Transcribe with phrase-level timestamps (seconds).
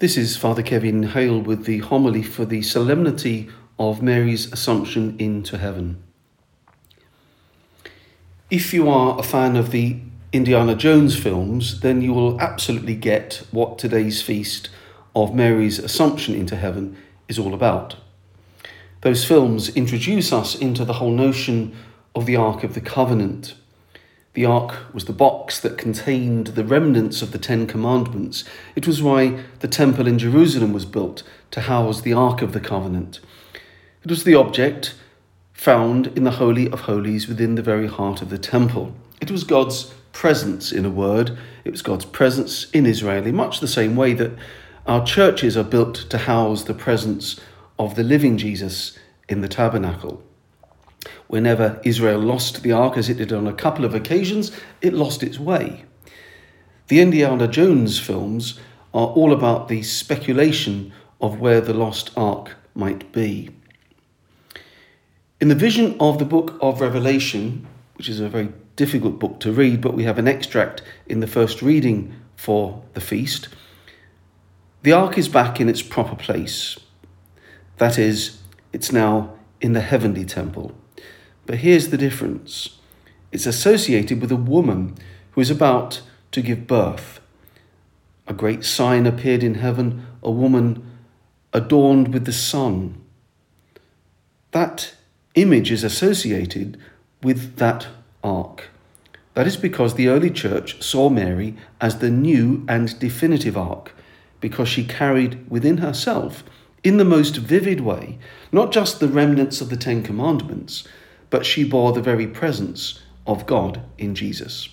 [0.00, 3.48] This is Father Kevin Hale with the homily for the solemnity
[3.80, 6.00] of Mary's Assumption into heaven.
[8.48, 9.98] If you are a fan of the
[10.32, 14.70] Indiana Jones films, then you will absolutely get what today's feast
[15.16, 16.96] of Mary's Assumption into heaven
[17.26, 17.96] is all about.
[19.00, 21.74] Those films introduce us into the whole notion
[22.14, 23.56] of the Ark of the Covenant
[24.34, 28.44] the ark was the box that contained the remnants of the Ten Commandments.
[28.76, 32.60] It was why the temple in Jerusalem was built to house the Ark of the
[32.60, 33.20] Covenant.
[34.04, 34.94] It was the object
[35.52, 38.94] found in the Holy of Holies within the very heart of the temple.
[39.20, 41.36] It was God's presence, in a word.
[41.64, 44.32] It was God's presence in Israel, in much the same way that
[44.86, 47.40] our churches are built to house the presence
[47.78, 48.96] of the living Jesus
[49.28, 50.22] in the tabernacle.
[51.28, 54.50] Whenever Israel lost the ark, as it did on a couple of occasions,
[54.80, 55.84] it lost its way.
[56.88, 58.58] The Indiana Jones films
[58.94, 63.50] are all about the speculation of where the lost ark might be.
[65.40, 69.52] In the vision of the book of Revelation, which is a very difficult book to
[69.52, 73.48] read, but we have an extract in the first reading for the feast,
[74.82, 76.78] the ark is back in its proper place.
[77.76, 78.38] That is,
[78.72, 80.72] it's now in the heavenly temple.
[81.48, 82.76] But here's the difference
[83.32, 84.94] it's associated with a woman
[85.32, 87.20] who is about to give birth.
[88.26, 90.86] A great sign appeared in heaven, a woman
[91.54, 93.02] adorned with the sun.
[94.50, 94.94] That
[95.34, 96.78] image is associated
[97.22, 97.86] with that
[98.22, 98.68] ark.
[99.32, 103.94] That is because the early church saw Mary as the new and definitive ark,
[104.40, 106.44] because she carried within herself,
[106.84, 108.18] in the most vivid way,
[108.52, 110.86] not just the remnants of the Ten Commandments,
[111.30, 114.68] but she bore the very presence of God in Jesus.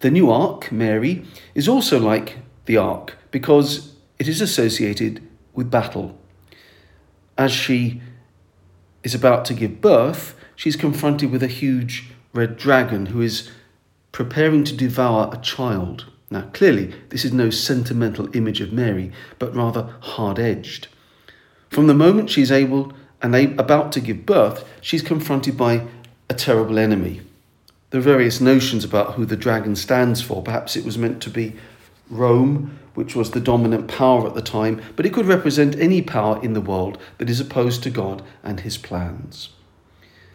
[0.00, 1.24] The new ark, Mary,
[1.54, 6.18] is also like the ark because it is associated with battle.
[7.38, 8.02] As she
[9.02, 13.50] is about to give birth, she's confronted with a huge red dragon who is
[14.10, 16.06] preparing to devour a child.
[16.30, 20.88] Now, clearly, this is no sentimental image of Mary, but rather hard edged.
[21.70, 25.86] From the moment she's able and they, about to give birth, she's confronted by
[26.28, 27.22] a terrible enemy.
[27.90, 30.42] There are various notions about who the dragon stands for.
[30.42, 31.54] Perhaps it was meant to be
[32.10, 36.42] Rome, which was the dominant power at the time, but it could represent any power
[36.42, 39.50] in the world that is opposed to God and his plans.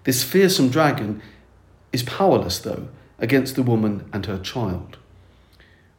[0.06, 1.22] This fearsome dragon
[1.92, 2.88] is powerless, though,
[3.20, 4.98] against the woman and her child.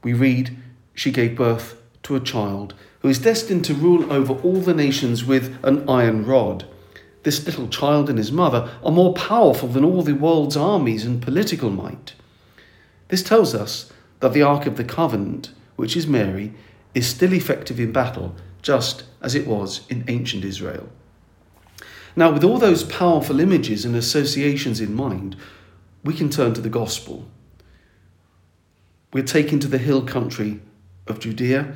[0.03, 0.57] We read,
[0.95, 5.25] She gave birth to a child who is destined to rule over all the nations
[5.25, 6.65] with an iron rod
[7.29, 11.21] this little child and his mother are more powerful than all the world's armies and
[11.21, 12.15] political might.
[13.09, 16.55] This tells us that the Ark of the Covenant, which is Mary,
[16.95, 20.89] is still effective in battle, just as it was in ancient Israel.
[22.17, 25.37] Now, with all those powerful images and associations in mind,
[26.03, 27.29] we can turn to the Gospel.
[29.13, 30.63] We're taken to the hill country
[31.07, 31.75] of Judea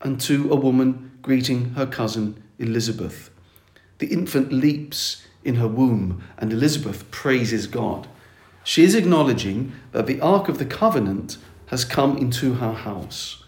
[0.00, 3.30] and to a woman greeting her cousin Elizabeth.
[3.98, 8.08] The infant leaps in her womb, and Elizabeth praises God.
[8.64, 13.44] She is acknowledging that the Ark of the Covenant has come into her house.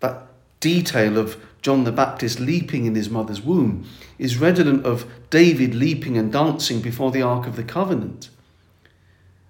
[0.00, 0.26] That
[0.60, 3.86] detail of John the Baptist leaping in his mother's womb
[4.18, 8.28] is redolent of David leaping and dancing before the Ark of the Covenant.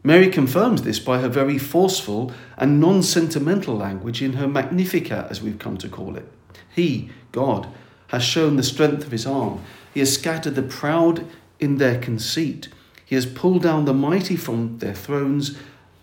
[0.02, 5.40] Mary confirms this by her very forceful and non sentimental language in her Magnificat, as
[5.40, 6.30] we've come to call it.
[6.74, 7.66] He, God,
[8.08, 9.60] has shown the strength of his arm
[9.94, 11.24] he has scattered the proud
[11.60, 12.68] in their conceit.
[13.06, 15.56] He has pulled down the mighty from their thrones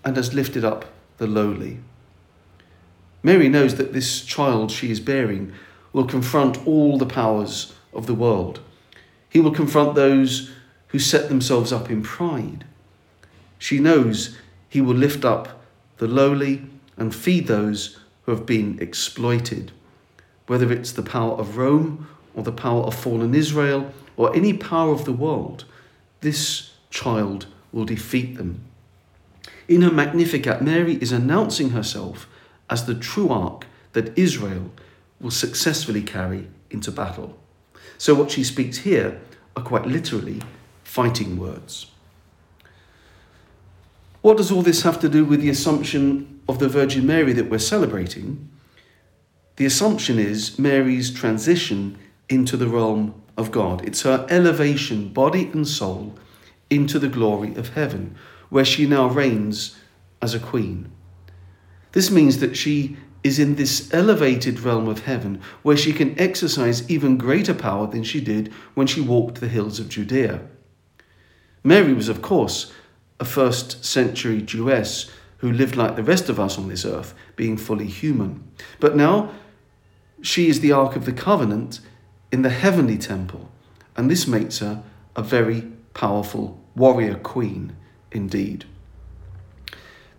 [0.06, 0.86] and has lifted up
[1.18, 1.80] the lowly.
[3.22, 5.52] Mary knows that this child she is bearing
[5.92, 8.62] will confront all the powers of the world.
[9.28, 10.52] He will confront those
[10.88, 12.64] who set themselves up in pride.
[13.60, 14.38] She knows
[14.70, 15.62] he will lift up
[15.98, 16.64] the lowly
[16.96, 19.72] and feed those who have been exploited,
[20.52, 24.92] whether it's the power of Rome or the power of fallen Israel or any power
[24.92, 25.64] of the world,
[26.20, 28.62] this child will defeat them.
[29.70, 32.28] In her Magnificat, Mary is announcing herself
[32.70, 34.74] as the true ark that Israel
[35.22, 37.40] will successfully carry into battle.
[37.98, 39.22] So, what she speaks here
[39.56, 40.42] are quite literally
[40.84, 41.86] fighting words.
[44.22, 47.50] What does all this have to do with the assumption of the Virgin Mary that
[47.50, 48.50] we're celebrating?
[49.62, 51.96] The assumption is Mary's transition
[52.28, 53.86] into the realm of God.
[53.86, 56.18] It's her elevation, body and soul,
[56.72, 58.16] into the glory of heaven,
[58.50, 59.78] where she now reigns
[60.20, 60.92] as a queen.
[61.92, 66.90] This means that she is in this elevated realm of heaven where she can exercise
[66.90, 70.42] even greater power than she did when she walked the hills of Judea.
[71.64, 72.74] Mary was, of course,
[73.20, 77.58] a first century Jewess who lived like the rest of us on this earth, being
[77.58, 78.44] fully human.
[78.80, 79.32] But now
[80.22, 81.80] she is the Ark of the Covenant
[82.32, 83.50] in the heavenly temple,
[83.96, 84.84] and this makes her
[85.16, 85.62] a very
[85.94, 87.76] powerful warrior queen
[88.12, 88.66] indeed.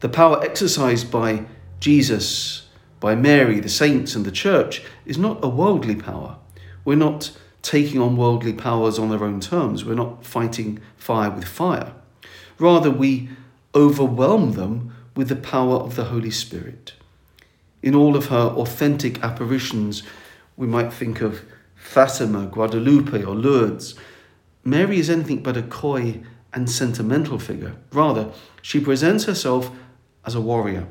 [0.01, 1.45] The power exercised by
[1.81, 2.67] Jesus,
[3.01, 6.39] by Mary, the saints, and the church is not a worldly power.
[6.85, 9.85] We're not taking on worldly powers on their own terms.
[9.85, 11.93] We're not fighting fire with fire.
[12.59, 13.29] Rather, we
[13.75, 16.95] overwhelm them with the power of the Holy Spirit.
[17.82, 20.02] In all of her authentic apparitions,
[20.56, 21.43] we might think of
[21.75, 23.94] Fatima, Guadalupe, or Lourdes.
[24.64, 26.20] Mary is anything but a coy
[26.52, 27.75] and sentimental figure.
[27.93, 28.31] Rather,
[28.61, 29.70] she presents herself
[30.25, 30.87] as a warrior.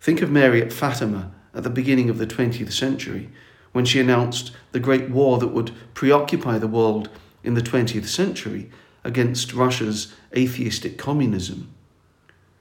[0.00, 3.30] Think of Mary at Fatima at the beginning of the 20th century,
[3.72, 7.08] when she announced the great war that would preoccupy the world
[7.44, 8.70] in the 20th century
[9.04, 11.72] against Russia's atheistic communism.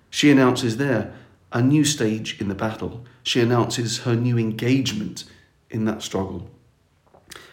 [0.09, 1.13] She announces there
[1.51, 3.05] a new stage in the battle.
[3.23, 5.25] She announces her new engagement
[5.69, 6.49] in that struggle.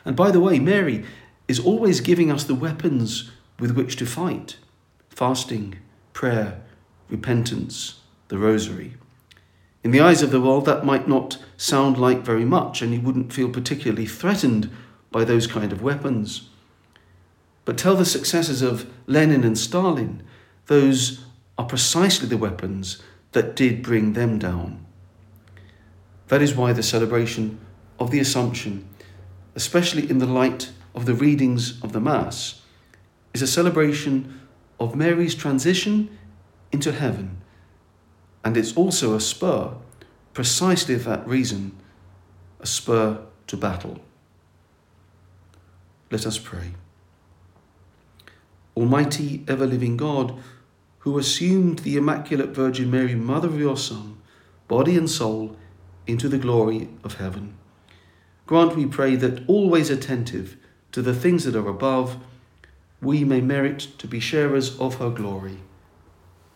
[0.05, 1.05] And by the way, Mary
[1.49, 4.57] is always giving us the weapons with which to fight
[5.09, 5.75] fasting,
[6.13, 6.61] prayer,
[7.09, 8.95] repentance, the rosary.
[9.83, 13.01] In the eyes of the world, that might not sound like very much, and you
[13.01, 14.71] wouldn't feel particularly threatened
[15.11, 16.51] by those kind of weapons.
[17.65, 20.23] But tell the successors of Lenin and Stalin,
[20.67, 21.25] those
[21.57, 23.01] are precisely the weapons
[23.37, 24.83] that did bring them down.
[26.29, 27.61] That is why the celebration
[27.99, 28.89] of the Assumption,
[29.55, 32.63] especially in the light of the readings of the Mass,
[33.35, 34.41] is a celebration
[34.81, 36.09] of Mary's transition
[36.73, 37.43] into heaven.
[38.43, 39.75] And it's also a spur,
[40.33, 41.77] precisely for that reason,
[42.59, 43.19] a spur
[43.49, 44.01] to battle.
[46.11, 46.73] Let us pray.
[48.75, 50.39] Almighty, ever living God,
[51.07, 54.17] who assumed the Immaculate Virgin Mary, Mother of your Son,
[54.67, 55.57] body and soul,
[56.05, 57.57] into the glory of heaven.
[58.45, 60.57] Grant, we pray, that always attentive
[60.91, 62.17] to the things that are above,
[63.01, 65.59] we may merit to be sharers of her glory.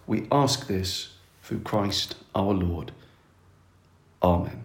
[0.09, 1.11] We ask this
[1.45, 2.91] through Christ our Lord.
[4.21, 4.65] Amen.